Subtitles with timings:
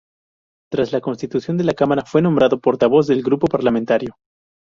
[0.71, 4.15] Tras la constitución de la cámara, fue nombrado portavoz del grupo parlamentario.